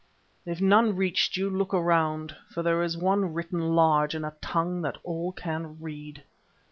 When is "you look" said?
1.37-1.75